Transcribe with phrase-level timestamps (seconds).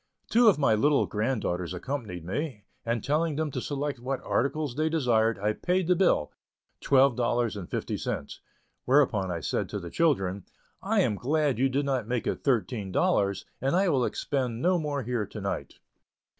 [0.31, 4.89] Two of my little granddaughters accompanied me, and telling them to select what articles they
[4.89, 6.31] desired, I paid the bill,
[6.79, 8.39] twelve dollars and fifty cents.
[8.85, 10.45] Whereupon I said to the children,
[10.81, 14.79] "I am glad you did not make it thirteen dollars, and I will expend no
[14.79, 15.75] more here to night."